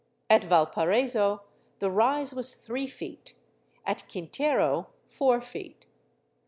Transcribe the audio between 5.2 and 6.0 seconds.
feet.